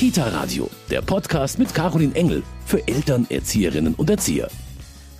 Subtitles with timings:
[0.00, 4.48] Kita Radio, der Podcast mit Caroline Engel für Eltern, Erzieherinnen und Erzieher.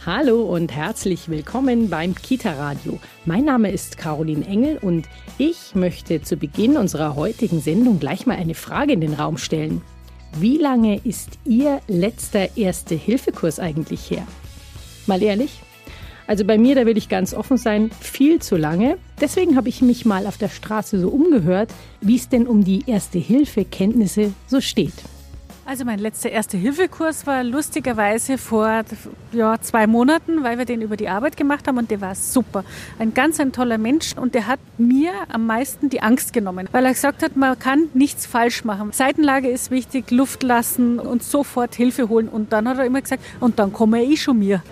[0.07, 2.99] Hallo und herzlich willkommen beim Kita Radio.
[3.27, 5.07] Mein Name ist Caroline Engel und
[5.37, 9.83] ich möchte zu Beginn unserer heutigen Sendung gleich mal eine Frage in den Raum stellen.
[10.39, 14.27] Wie lange ist Ihr letzter Erste-Hilfe-Kurs eigentlich her?
[15.07, 15.61] Mal ehrlich?
[16.31, 18.99] Also bei mir, da will ich ganz offen sein, viel zu lange.
[19.21, 22.85] Deswegen habe ich mich mal auf der Straße so umgehört, wie es denn um die
[22.87, 24.93] Erste-Hilfe-Kenntnisse so steht.
[25.67, 28.83] Also mein letzter Erste-Hilfe-Kurs war lustigerweise vor
[29.33, 32.63] ja, zwei Monaten, weil wir den über die Arbeit gemacht haben und der war super.
[33.01, 36.85] Ein ganz ein toller Mensch und der hat mir am meisten die Angst genommen, weil
[36.85, 38.93] er gesagt hat, man kann nichts falsch machen.
[38.93, 42.29] Seitenlage ist wichtig, Luft lassen und sofort Hilfe holen.
[42.29, 44.63] Und dann hat er immer gesagt, und dann komme ich schon mir.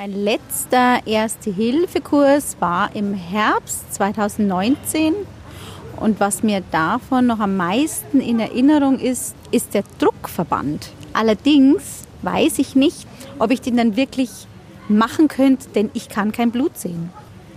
[0.00, 5.12] Mein letzter Erste-Hilfe-Kurs war im Herbst 2019.
[5.96, 10.90] Und was mir davon noch am meisten in Erinnerung ist, ist der Druckverband.
[11.12, 13.06] Allerdings weiß ich nicht,
[13.38, 14.30] ob ich den dann wirklich
[14.88, 17.10] machen könnte, denn ich kann kein Blut sehen.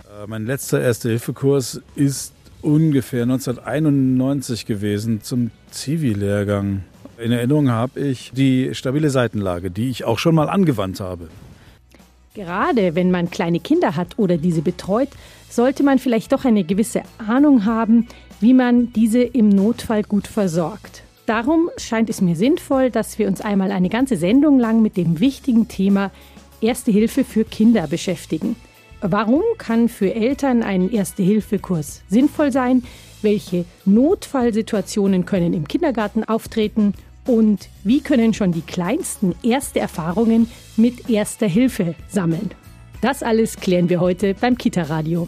[0.04, 6.84] Äh, mein letzter Erste-Hilfe-Kurs ist ungefähr 1991 gewesen zum Zivi-Lehrgang.
[7.18, 11.30] In Erinnerung habe ich die stabile Seitenlage, die ich auch schon mal angewandt habe.
[12.34, 15.10] Gerade wenn man kleine Kinder hat oder diese betreut,
[15.50, 18.08] sollte man vielleicht doch eine gewisse Ahnung haben,
[18.40, 21.04] wie man diese im Notfall gut versorgt.
[21.28, 25.20] Darum scheint es mir sinnvoll, dass wir uns einmal eine ganze Sendung lang mit dem
[25.20, 26.12] wichtigen Thema
[26.60, 28.56] Erste Hilfe für Kinder beschäftigen.
[29.02, 32.84] Warum kann für Eltern ein Erste-Hilfe-Kurs sinnvoll sein?
[33.22, 36.94] Welche Notfallsituationen können im Kindergarten auftreten?
[37.26, 42.52] Und wie können schon die kleinsten erste Erfahrungen mit erster Hilfe sammeln?
[43.02, 45.28] Das alles klären wir heute beim Kita-Radio.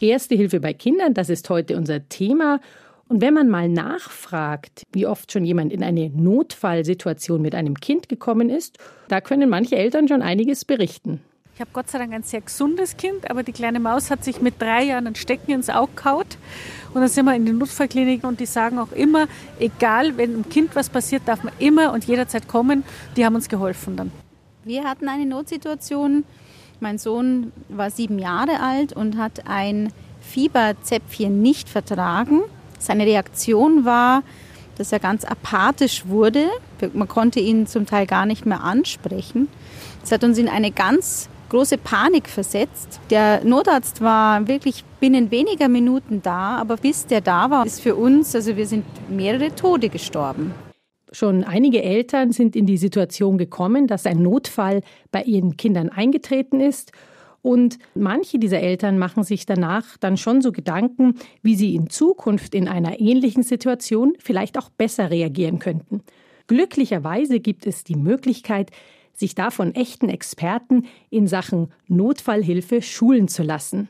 [0.00, 2.60] Erste Hilfe bei Kindern, das ist heute unser Thema.
[3.08, 8.08] Und wenn man mal nachfragt, wie oft schon jemand in eine Notfallsituation mit einem Kind
[8.08, 8.78] gekommen ist,
[9.08, 11.20] da können manche Eltern schon einiges berichten.
[11.54, 14.40] Ich habe Gott sei Dank ein sehr gesundes Kind, aber die kleine Maus hat sich
[14.40, 16.38] mit drei Jahren ein Stecken ins Auge kaut.
[16.94, 19.26] Und dann sind wir in die Notfallklinik und die sagen auch immer,
[19.58, 22.82] egal, wenn einem Kind was passiert, darf man immer und jederzeit kommen.
[23.16, 24.10] Die haben uns geholfen dann.
[24.64, 26.24] Wir hatten eine Notsituation.
[26.80, 32.40] Mein Sohn war sieben Jahre alt und hat ein Fieberzäpfchen nicht vertragen.
[32.78, 34.22] Seine Reaktion war,
[34.78, 36.46] dass er ganz apathisch wurde.
[36.94, 39.48] Man konnte ihn zum Teil gar nicht mehr ansprechen.
[40.00, 43.00] Das hat uns in eine ganz große Panik versetzt.
[43.10, 47.94] Der Notarzt war wirklich binnen weniger Minuten da, aber bis der da war, ist für
[47.94, 50.54] uns, also wir sind mehrere Tode gestorben.
[51.12, 56.60] Schon einige Eltern sind in die Situation gekommen, dass ein Notfall bei ihren Kindern eingetreten
[56.60, 56.92] ist.
[57.42, 62.54] Und manche dieser Eltern machen sich danach dann schon so Gedanken, wie sie in Zukunft
[62.54, 66.02] in einer ähnlichen Situation vielleicht auch besser reagieren könnten.
[66.46, 68.70] Glücklicherweise gibt es die Möglichkeit,
[69.20, 73.88] sich da von echten Experten in Sachen Notfallhilfe schulen zu lassen.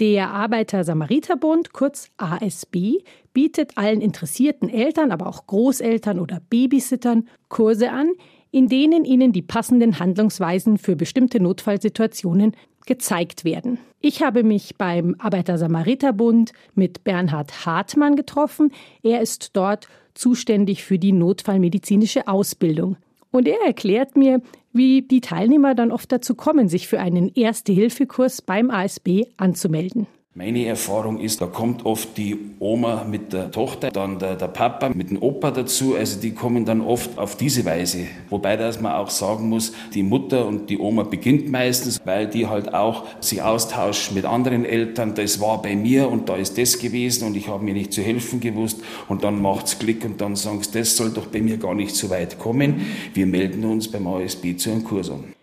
[0.00, 2.96] Der Arbeiter-Samariter-Bund, kurz ASB,
[3.32, 8.10] bietet allen interessierten Eltern, aber auch Großeltern oder Babysittern Kurse an,
[8.50, 13.78] in denen ihnen die passenden Handlungsweisen für bestimmte Notfallsituationen gezeigt werden.
[14.00, 18.72] Ich habe mich beim Arbeiter-Samariter-Bund mit Bernhard Hartmann getroffen.
[19.02, 22.96] Er ist dort zuständig für die notfallmedizinische Ausbildung.
[23.34, 28.42] Und er erklärt mir, wie die Teilnehmer dann oft dazu kommen, sich für einen Erste-Hilfe-Kurs
[28.42, 30.06] beim ASB anzumelden.
[30.36, 34.88] Meine Erfahrung ist, da kommt oft die Oma mit der Tochter, dann der, der, Papa
[34.88, 35.94] mit dem Opa dazu.
[35.94, 38.08] Also die kommen dann oft auf diese Weise.
[38.30, 42.48] Wobei dass man auch sagen muss, die Mutter und die Oma beginnt meistens, weil die
[42.48, 45.14] halt auch sich austauscht mit anderen Eltern.
[45.14, 48.02] Das war bei mir und da ist das gewesen und ich habe mir nicht zu
[48.02, 48.80] helfen gewusst.
[49.06, 52.10] Und dann macht's Klick und dann sagst, das soll doch bei mir gar nicht so
[52.10, 52.84] weit kommen.
[53.14, 55.33] Wir melden uns beim ASB zu einem Kurs an.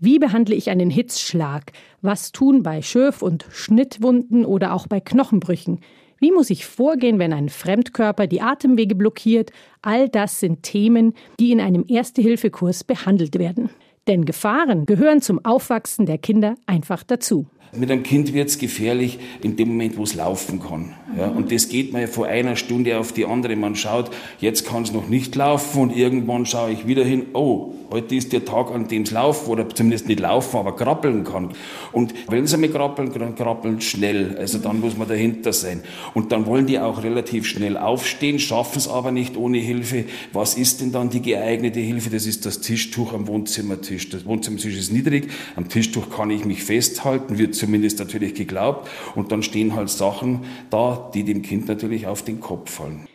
[0.00, 1.72] Wie behandle ich einen Hitzschlag?
[2.02, 5.80] Was tun bei Schürf- und Schnittwunden oder auch bei Knochenbrüchen?
[6.20, 9.50] Wie muss ich vorgehen, wenn ein Fremdkörper die Atemwege blockiert?
[9.82, 13.70] All das sind Themen, die in einem Erste-Hilfe-Kurs behandelt werden.
[14.06, 17.46] Denn Gefahren gehören zum Aufwachsen der Kinder einfach dazu.
[17.76, 20.94] Mit einem Kind wird es gefährlich in dem Moment, wo es laufen kann.
[21.16, 23.56] Ja, und das geht mir von einer Stunde auf die andere.
[23.56, 24.10] Man schaut,
[24.40, 28.32] jetzt kann es noch nicht laufen und irgendwann schaue ich wieder hin, oh, heute ist
[28.32, 31.50] der Tag, an dem es laufen oder zumindest nicht laufen, aber krabbeln kann.
[31.92, 34.36] Und wenn sie mit krabbeln, dann krabbeln schnell.
[34.38, 35.82] Also dann muss man dahinter sein.
[36.14, 40.04] Und dann wollen die auch relativ schnell aufstehen, schaffen es aber nicht ohne Hilfe.
[40.32, 42.10] Was ist denn dann die geeignete Hilfe?
[42.10, 44.08] Das ist das Tischtuch am Wohnzimmertisch.
[44.10, 45.28] Das Wohnzimmertisch ist niedrig.
[45.56, 48.88] Am Tischtuch kann ich mich festhalten, wird zumindest natürlich geglaubt.
[49.14, 50.40] Und dann stehen halt Sachen
[50.70, 53.06] da, die dem Kind natürlich auf den Kopf fallen.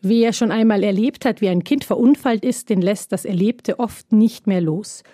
[0.00, 4.10] Wer schon einmal erlebt hat, wie ein Kind verunfallt ist, den lässt das Erlebte oft
[4.12, 5.04] nicht mehr los.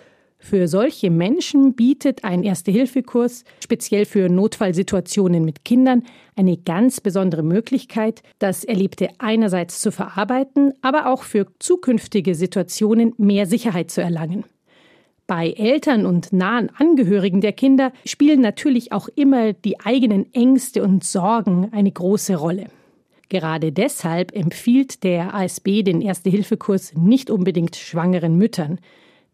[0.41, 6.03] Für solche Menschen bietet ein Erste-Hilfe-Kurs, speziell für Notfallsituationen mit Kindern,
[6.35, 13.45] eine ganz besondere Möglichkeit, das Erlebte einerseits zu verarbeiten, aber auch für zukünftige Situationen mehr
[13.45, 14.45] Sicherheit zu erlangen.
[15.29, 21.03] Bei Eltern und nahen Angehörigen der Kinder spielen natürlich auch immer die eigenen Ängste und
[21.03, 22.71] Sorgen eine große Rolle.
[23.29, 28.79] Gerade deshalb empfiehlt der ASB den Erste-Hilfe-Kurs nicht unbedingt schwangeren Müttern.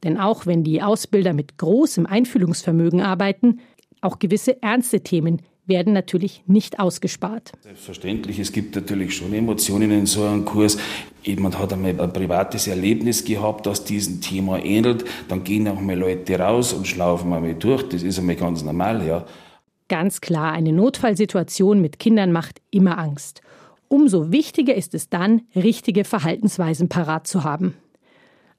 [0.03, 3.61] Denn auch wenn die Ausbilder mit großem Einfühlungsvermögen arbeiten,
[4.01, 7.51] auch gewisse ernste Themen werden natürlich nicht ausgespart.
[7.61, 10.77] Selbstverständlich, es gibt natürlich schon Emotionen in so einem Kurs.
[11.23, 15.05] Jemand hat einmal ein privates Erlebnis gehabt, das diesem Thema ähnelt.
[15.27, 17.83] Dann gehen auch mal Leute raus und schlaufen einmal durch.
[17.89, 19.25] Das ist einmal ganz normal, ja.
[19.87, 23.41] Ganz klar, eine Notfallsituation mit Kindern macht immer Angst.
[23.87, 27.75] Umso wichtiger ist es dann, richtige Verhaltensweisen parat zu haben.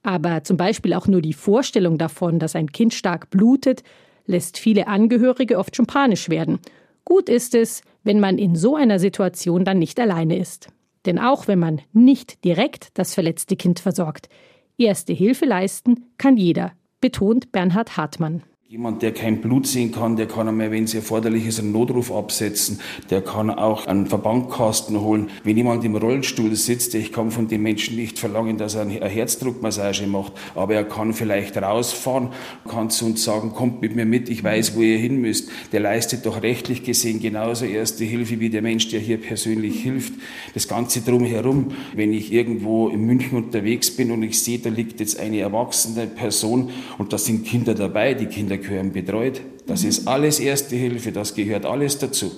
[0.05, 3.83] Aber zum Beispiel auch nur die Vorstellung davon, dass ein Kind stark blutet,
[4.27, 6.61] lässt viele Angehörige oft schon panisch werden.
[7.07, 10.69] Gut ist es, wenn man in so einer Situation dann nicht alleine ist.
[11.07, 14.29] Denn auch wenn man nicht direkt das verletzte Kind versorgt,
[14.77, 18.43] erste Hilfe leisten kann jeder, betont Bernhard Hartmann.
[18.69, 22.11] Jemand, der kein Blut sehen kann, der kann einmal, wenn es erforderlich ist, einen Notruf
[22.11, 22.81] absetzen.
[23.11, 25.31] Der kann auch einen Verbandkasten holen.
[25.45, 29.07] Wenn jemand im Rollstuhl sitzt, ich kann von dem Menschen nicht verlangen, dass er eine
[29.07, 32.31] Herzdruckmassage macht, aber er kann vielleicht rausfahren,
[32.69, 35.49] kann zu uns sagen, kommt mit mir mit, ich weiß, wo ihr hin müsst.
[35.71, 40.15] Der leistet doch rechtlich gesehen genauso erste Hilfe wie der Mensch, der hier persönlich hilft.
[40.55, 44.99] Das Ganze drumherum, wenn ich irgendwo in München unterwegs bin und ich sehe, da liegt
[44.99, 49.41] jetzt eine erwachsene Person und da sind Kinder dabei, die Kinder Kinder gehören betreut.
[49.67, 52.31] Das ist alles Erste Hilfe, das gehört alles dazu.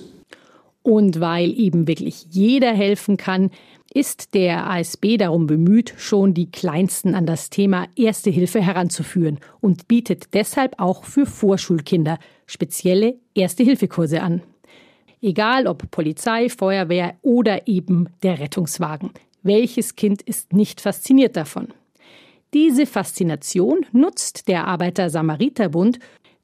[0.83, 3.51] Und weil eben wirklich jeder helfen kann,
[3.93, 9.89] ist der ASB darum bemüht, schon die Kleinsten an das Thema Erste Hilfe heranzuführen und
[9.89, 14.43] bietet deshalb auch für Vorschulkinder spezielle Erste-Hilfe-Kurse an.
[15.21, 19.11] Egal ob Polizei, Feuerwehr oder eben der Rettungswagen.
[19.43, 21.69] Welches Kind ist nicht fasziniert davon?
[22.55, 25.99] Diese Faszination nutzt der Arbeiter-Samariter-Bund,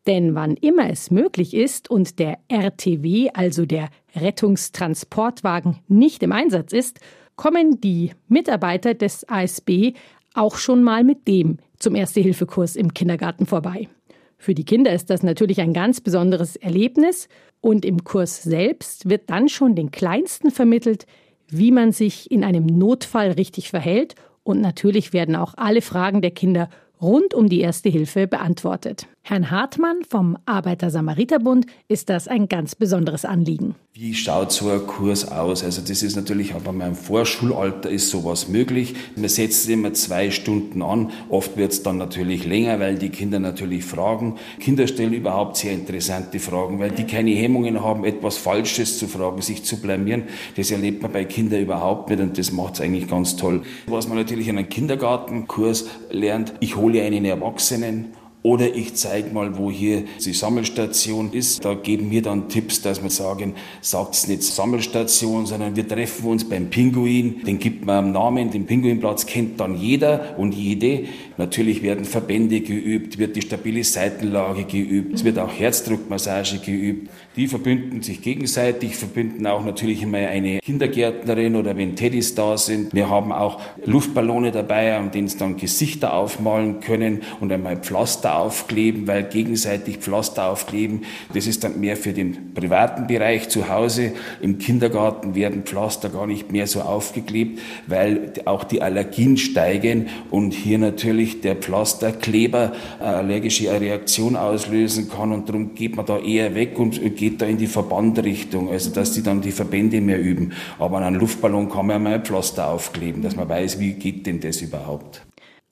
[0.06, 6.74] denn wann immer es möglich ist und der RTW, also der Rettungstransportwagen, nicht im Einsatz
[6.74, 7.00] ist,
[7.36, 9.94] kommen die Mitarbeiter des ASB
[10.34, 13.88] auch schon mal mit dem zum Erste-Hilfe-Kurs im Kindergarten vorbei.
[14.36, 17.28] Für die Kinder ist das natürlich ein ganz besonderes Erlebnis
[17.62, 21.06] und im Kurs selbst wird dann schon den Kleinsten vermittelt,
[21.48, 26.30] wie man sich in einem Notfall richtig verhält und natürlich werden auch alle Fragen der
[26.30, 26.68] Kinder
[27.00, 29.08] rund um die Erste Hilfe beantwortet.
[29.26, 33.74] Herrn Hartmann vom Arbeiter-Samariter-Bund ist das ein ganz besonderes Anliegen.
[33.94, 35.64] Wie schaut so ein Kurs aus?
[35.64, 38.94] Also das ist natürlich auch bei meinem Vorschulalter ist sowas möglich.
[39.16, 41.10] Man setzt immer zwei Stunden an.
[41.30, 44.36] Oft wird es dann natürlich länger, weil die Kinder natürlich fragen.
[44.60, 49.40] Kinder stellen überhaupt sehr interessante Fragen, weil die keine Hemmungen haben, etwas Falsches zu fragen,
[49.40, 50.24] sich zu blamieren.
[50.56, 53.62] Das erlebt man bei Kindern überhaupt nicht und das macht es eigentlich ganz toll.
[53.86, 58.08] Was man natürlich in einem Kindergartenkurs lernt, ich hole einen Erwachsenen
[58.44, 61.64] oder ich zeige mal, wo hier die Sammelstation ist.
[61.64, 66.46] Da geben wir dann Tipps, dass wir sagen, sagt's nicht Sammelstation, sondern wir treffen uns
[66.46, 67.42] beim Pinguin.
[67.46, 71.04] Den gibt man am Namen, den Pinguinplatz kennt dann jeder und jede.
[71.38, 77.10] Natürlich werden Verbände geübt, wird die stabile Seitenlage geübt, es wird auch Herzdruckmassage geübt.
[77.36, 82.92] Die verbünden sich gegenseitig, verbünden auch natürlich immer eine Kindergärtnerin oder wenn Teddys da sind.
[82.92, 88.33] Wir haben auch Luftballone dabei, an denen sie dann Gesichter aufmalen können und einmal Pflaster
[88.38, 94.12] aufkleben, weil gegenseitig Pflaster aufkleben, das ist dann mehr für den privaten Bereich zu Hause.
[94.40, 100.52] Im Kindergarten werden Pflaster gar nicht mehr so aufgeklebt, weil auch die Allergien steigen und
[100.52, 106.54] hier natürlich der Pflasterkleber eine allergische Reaktion auslösen kann und darum geht man da eher
[106.54, 110.52] weg und geht da in die Verbandrichtung, also dass die dann die Verbände mehr üben.
[110.78, 114.26] Aber an einem Luftballon kann man mal ein Pflaster aufkleben, dass man weiß, wie geht
[114.26, 115.22] denn das überhaupt.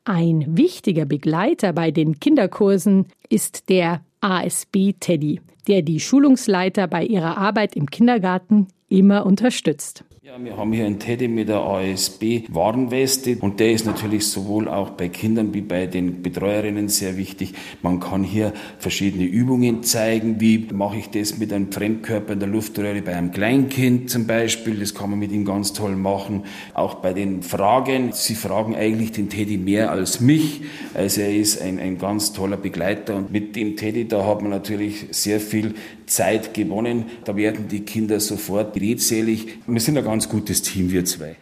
[0.05, 7.39] Ein wichtiger Begleiter bei den Kinderkursen ist der ASB Teddy, der die Schulungsleiter bei ihrer
[7.39, 10.05] Arbeit im Kindergarten immer unterstützt.
[10.25, 14.69] Ja, wir haben hier einen Teddy mit der ASB Warnweste und der ist natürlich sowohl
[14.69, 17.55] auch bei Kindern wie bei den Betreuerinnen sehr wichtig.
[17.83, 20.41] Man kann hier verschiedene Übungen zeigen.
[20.41, 24.79] Wie mache ich das mit einem Fremdkörper in der Luftröhre bei einem Kleinkind zum Beispiel?
[24.79, 26.45] Das kann man mit ihm ganz toll machen.
[26.73, 28.13] Auch bei den Fragen.
[28.13, 30.61] Sie fragen eigentlich den Teddy mehr als mich.
[30.95, 34.53] Also er ist ein, ein ganz toller Begleiter und mit dem Teddy, da hat man
[34.53, 35.75] natürlich sehr viel
[36.15, 37.07] Zeit gewonnen.
[37.25, 39.59] Da werden die Kinder sofort redselig.
[39.67, 41.37] Wir sind ein ganz gutes Team, wir zwei.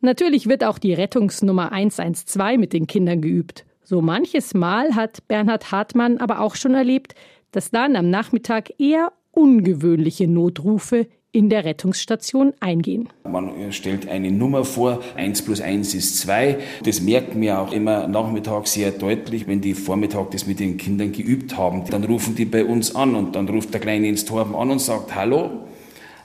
[0.00, 3.64] Natürlich wird auch die Rettungsnummer 112 mit den Kindern geübt.
[3.82, 7.14] So manches Mal hat Bernhard Hartmann aber auch schon erlebt,
[7.52, 13.08] dass dann am Nachmittag eher ungewöhnliche Notrufe in der Rettungsstation eingehen.
[13.28, 16.58] Man stellt eine Nummer vor, 1 plus 1 ist 2.
[16.84, 21.10] Das merkt mir auch immer nachmittags sehr deutlich, wenn die Vormittag das mit den Kindern
[21.10, 21.82] geübt haben.
[21.90, 24.78] Dann rufen die bei uns an und dann ruft der Kleine ins Torben an und
[24.80, 25.50] sagt, hallo,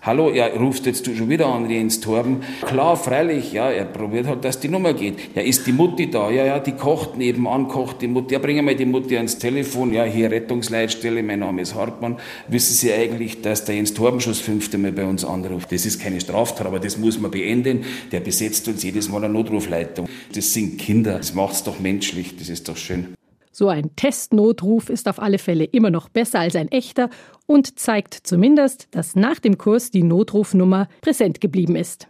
[0.01, 2.38] Hallo, er ruft jetzt schon wieder an, Jens Torben.
[2.62, 5.36] Klar, freilich, ja, er probiert halt, dass die Nummer geht.
[5.36, 6.32] Ja, ist die Mutti da?
[6.32, 8.34] Ja, ja, die kocht nebenan, kocht die Mutti.
[8.34, 9.91] Ja, bringen wir die Mutti ans Telefon.
[9.91, 12.18] Ja, hier Rettungsleitstelle, mein Name ist Hartmann.
[12.48, 15.70] Wissen Sie eigentlich, dass der Jens Torben schon das fünfte Mal bei uns anruft?
[15.74, 17.84] Das ist keine Straftat, aber das muss man beenden.
[18.13, 20.08] Der besetzt uns jedes Mal eine Notrufleitung.
[20.34, 21.18] Das sind Kinder.
[21.18, 22.38] Das macht's doch menschlich.
[22.38, 23.18] Das ist doch schön.
[23.59, 27.09] So ein Testnotruf ist auf alle Fälle immer noch besser als ein echter
[27.45, 32.07] und zeigt zumindest, dass nach dem Kurs die Notrufnummer präsent geblieben ist.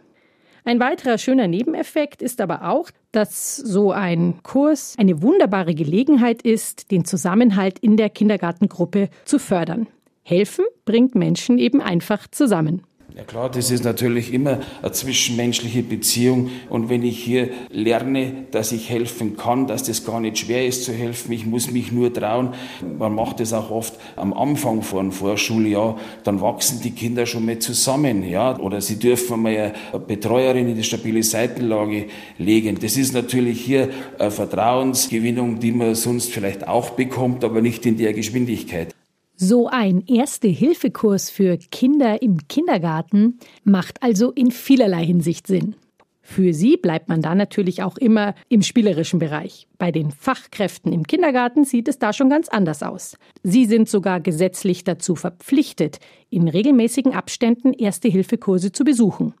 [0.64, 6.92] Ein weiterer schöner Nebeneffekt ist aber auch, dass so ein Kurs eine wunderbare Gelegenheit ist,
[6.92, 9.88] den Zusammenhalt in der Kindergartengruppe zu fördern.
[10.22, 12.82] Helfen bringt Menschen eben einfach zusammen.
[13.16, 16.50] Ja klar, das ist natürlich immer eine zwischenmenschliche Beziehung.
[16.68, 20.84] Und wenn ich hier lerne, dass ich helfen kann, dass das gar nicht schwer ist
[20.84, 22.54] zu helfen, ich muss mich nur trauen.
[22.98, 27.58] Man macht das auch oft am Anfang von Vorschuljahr, dann wachsen die Kinder schon mal
[27.58, 28.58] zusammen, ja.
[28.58, 32.06] Oder sie dürfen mal eine Betreuerin in die stabile Seitenlage
[32.38, 32.78] legen.
[32.80, 37.96] Das ist natürlich hier eine Vertrauensgewinnung, die man sonst vielleicht auch bekommt, aber nicht in
[37.96, 38.94] der Geschwindigkeit.
[39.42, 45.76] So ein Erste-Hilfe-Kurs für Kinder im Kindergarten macht also in vielerlei Hinsicht Sinn.
[46.20, 49.66] Für sie bleibt man da natürlich auch immer im spielerischen Bereich.
[49.78, 53.16] Bei den Fachkräften im Kindergarten sieht es da schon ganz anders aus.
[53.42, 59.32] Sie sind sogar gesetzlich dazu verpflichtet, in regelmäßigen Abständen Erste-Hilfe-Kurse zu besuchen.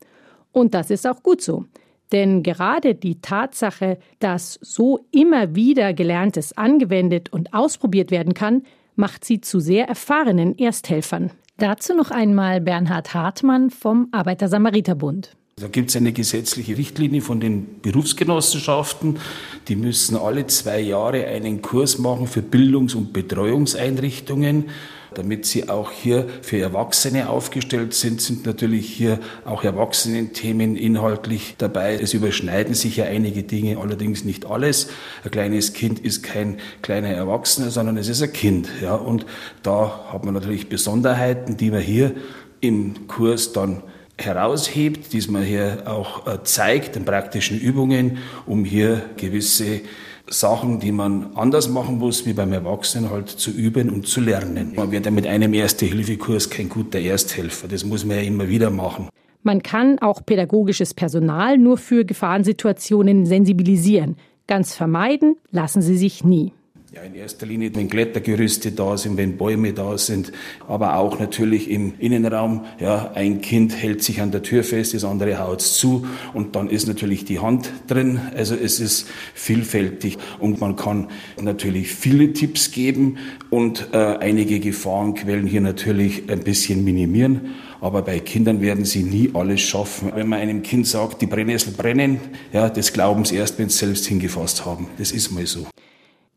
[0.50, 1.66] Und das ist auch gut so.
[2.10, 8.62] Denn gerade die Tatsache, dass so immer wieder Gelerntes angewendet und ausprobiert werden kann,
[9.00, 11.32] macht sie zu sehr erfahrenen Ersthelfern.
[11.56, 15.36] Dazu noch einmal Bernhard Hartmann vom Arbeiter-Samariter-Bund.
[15.60, 19.18] Da gibt es eine gesetzliche Richtlinie von den Berufsgenossenschaften.
[19.68, 24.70] Die müssen alle zwei Jahre einen Kurs machen für Bildungs- und Betreuungseinrichtungen.
[25.12, 31.98] Damit sie auch hier für Erwachsene aufgestellt sind, sind natürlich hier auch Erwachsenenthemen inhaltlich dabei.
[32.00, 34.88] Es überschneiden sich ja einige Dinge, allerdings nicht alles.
[35.24, 38.68] Ein kleines Kind ist kein kleiner Erwachsener, sondern es ist ein Kind.
[38.80, 39.26] Ja, und
[39.62, 42.14] da hat man natürlich Besonderheiten, die man hier
[42.60, 43.82] im Kurs dann
[44.24, 49.80] heraushebt, die man hier auch äh, zeigt in praktischen Übungen, um hier gewisse
[50.28, 54.72] Sachen, die man anders machen muss, wie beim Erwachsenen halt zu üben und zu lernen.
[54.76, 57.66] Man wird ja mit einem Erste-Hilfe-Kurs kein guter Ersthelfer.
[57.66, 59.08] Das muss man ja immer wieder machen.
[59.42, 64.16] Man kann auch pädagogisches Personal nur für Gefahrensituationen sensibilisieren.
[64.46, 66.52] Ganz vermeiden lassen sie sich nie.
[66.92, 70.32] Ja, in erster Linie, wenn Klettergerüste da sind, wenn Bäume da sind,
[70.66, 72.64] aber auch natürlich im Innenraum.
[72.80, 76.04] Ja, ein Kind hält sich an der Tür fest, das andere haut zu
[76.34, 78.18] und dann ist natürlich die Hand drin.
[78.34, 81.06] Also es ist vielfältig und man kann
[81.40, 83.18] natürlich viele Tipps geben
[83.50, 87.54] und äh, einige Gefahrenquellen hier natürlich ein bisschen minimieren.
[87.80, 90.10] Aber bei Kindern werden sie nie alles schaffen.
[90.12, 92.18] Wenn man einem Kind sagt, die Brennnessel brennen,
[92.52, 94.88] ja, das glauben sie erst, wenn sie selbst hingefasst haben.
[94.98, 95.68] Das ist mal so.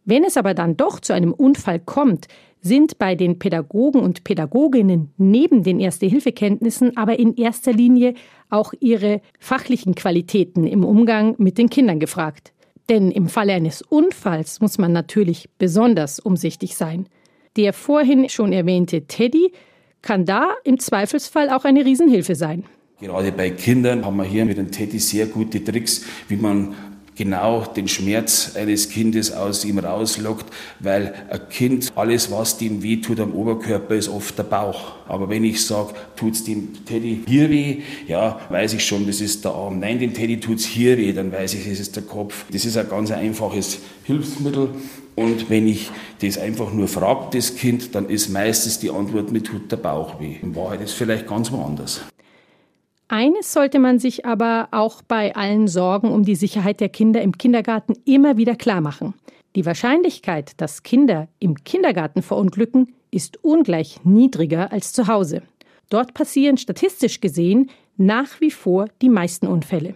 [0.06, 2.28] Wenn es aber dann doch zu einem Unfall kommt,
[2.62, 8.14] sind bei den Pädagogen und Pädagoginnen neben den Erste-Hilfe-Kenntnissen aber in erster Linie
[8.50, 12.54] auch ihre fachlichen Qualitäten im Umgang mit den Kindern gefragt.
[12.90, 17.08] Denn im Falle eines Unfalls muss man natürlich besonders umsichtig sein.
[17.56, 19.52] Der vorhin schon erwähnte Teddy
[20.02, 22.66] kann da im Zweifelsfall auch eine Riesenhilfe sein.
[23.00, 26.74] Gerade bei Kindern haben wir hier mit dem Teddy sehr gute Tricks, wie man
[27.16, 30.46] genau den Schmerz eines Kindes aus ihm rauslockt,
[30.80, 34.94] weil ein Kind, alles was dem weh tut am Oberkörper, ist oft der Bauch.
[35.08, 39.46] Aber wenn ich sage, tut's dem Teddy hier weh, ja, weiß ich schon, das ist
[39.46, 39.80] der Arm.
[39.80, 42.46] Nein, dem Teddy tut's hier weh, dann weiß ich, es ist der Kopf.
[42.52, 44.70] Das ist ein ganz einfaches Hilfsmittel.
[45.16, 45.92] Und wenn ich
[46.22, 50.20] das einfach nur frage, das Kind, dann ist meistens die Antwort, mir tut der Bauch
[50.20, 50.38] weh.
[50.42, 52.02] In Wahrheit ist es vielleicht ganz woanders.
[53.08, 57.38] Eines sollte man sich aber auch bei allen Sorgen um die Sicherheit der Kinder im
[57.38, 59.14] Kindergarten immer wieder klar machen.
[59.56, 65.44] Die Wahrscheinlichkeit, dass Kinder im Kindergarten verunglücken, ist ungleich niedriger als zu Hause.
[65.90, 69.96] Dort passieren statistisch gesehen nach wie vor die meisten Unfälle.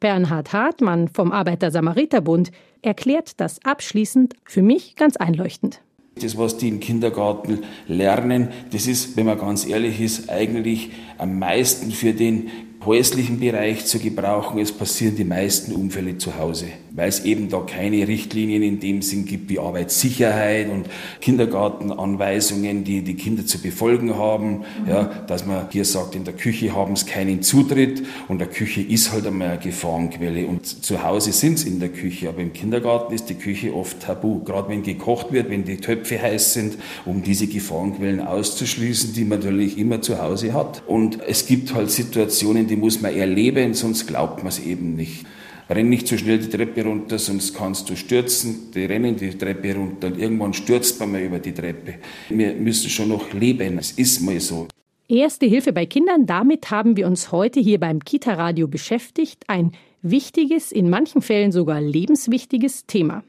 [0.00, 2.50] Bernhard Hartmann vom Arbeiter-Samariter-Bund
[2.82, 5.80] erklärt das abschließend für mich ganz einleuchtend.
[6.20, 11.38] Das, was die im Kindergarten lernen, das ist, wenn man ganz ehrlich ist, eigentlich am
[11.38, 12.50] meisten für den
[12.84, 14.58] häuslichen Bereich zu gebrauchen.
[14.60, 19.02] Es passieren die meisten Unfälle zu Hause, weil es eben da keine Richtlinien in dem
[19.02, 20.86] Sinn gibt wie Arbeitssicherheit und
[21.20, 24.62] Kindergartenanweisungen, die die Kinder zu befolgen haben.
[24.88, 28.80] Ja, dass man hier sagt, in der Küche haben es keinen Zutritt und der Küche
[28.80, 32.52] ist halt einmal eine Gefahrenquelle und zu Hause sind es in der Küche, aber im
[32.52, 34.42] Kindergarten ist die Küche oft tabu.
[34.44, 39.40] Gerade wenn gekocht wird, wenn die Töpfe heiß sind, um diese Gefahrenquellen auszuschließen, die man
[39.40, 40.82] natürlich immer zu Hause hat.
[40.86, 45.26] Und es gibt halt Situationen, die muss man erleben, sonst glaubt man es eben nicht.
[45.68, 48.70] Renn nicht zu so schnell die Treppe runter, sonst kannst du stürzen.
[48.74, 51.96] Die rennen die Treppe runter und irgendwann stürzt man mal über die Treppe.
[52.30, 54.68] Wir müssen schon noch leben, es ist mal so.
[55.06, 59.44] Erste Hilfe bei Kindern, damit haben wir uns heute hier beim Kita-Radio beschäftigt.
[59.48, 63.22] Ein wichtiges, in manchen Fällen sogar lebenswichtiges Thema.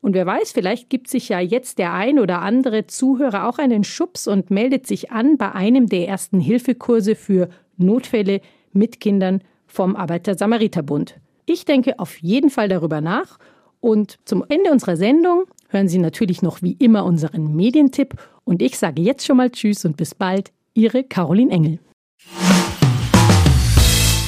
[0.00, 3.84] Und wer weiß, vielleicht gibt sich ja jetzt der ein oder andere Zuhörer auch einen
[3.84, 8.40] Schubs und meldet sich an bei einem der ersten Hilfekurse für Notfälle
[8.72, 11.16] mit Kindern vom Arbeiter-Samariter-Bund.
[11.46, 13.38] Ich denke auf jeden Fall darüber nach
[13.80, 18.14] und zum Ende unserer Sendung hören Sie natürlich noch wie immer unseren Medientipp
[18.44, 21.78] und ich sage jetzt schon mal Tschüss und bis bald, Ihre Caroline Engel.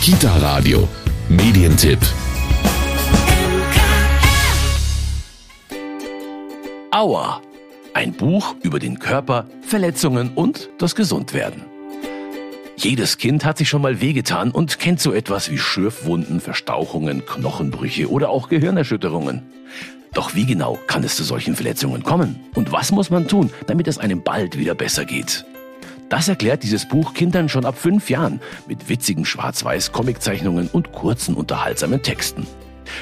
[0.02, 0.86] Kita Radio
[1.28, 1.98] Medientipp.
[6.90, 7.40] Aua.
[7.94, 11.73] Ein Buch über den Körper, Verletzungen und das Gesundwerden.
[12.76, 18.10] Jedes Kind hat sich schon mal wehgetan und kennt so etwas wie Schürfwunden, Verstauchungen, Knochenbrüche
[18.10, 19.42] oder auch Gehirnerschütterungen.
[20.12, 22.40] Doch wie genau kann es zu solchen Verletzungen kommen?
[22.54, 25.44] Und was muss man tun, damit es einem bald wieder besser geht?
[26.08, 32.02] Das erklärt dieses Buch Kindern schon ab fünf Jahren mit witzigen Schwarz-Weiß-Comiczeichnungen und kurzen unterhaltsamen
[32.02, 32.46] Texten.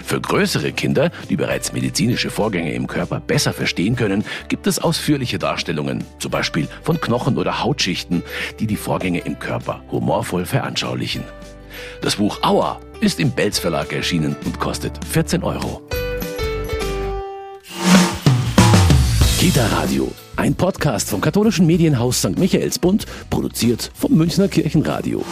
[0.04, 5.38] Für größere Kinder, die bereits medizinische Vorgänge im Körper besser verstehen können, gibt es ausführliche
[5.38, 8.22] Darstellungen, zum Beispiel von Knochen oder Hautschichten,
[8.60, 11.24] die die Vorgänge im Körper humorvoll veranschaulichen.
[12.00, 15.82] Das Buch Aua ist im Belz Verlag erschienen und kostet 14 Euro.
[19.38, 22.38] Kita Radio, ein Podcast vom katholischen Medienhaus St.
[22.38, 25.24] Michaelsbund, produziert vom Münchner Kirchenradio.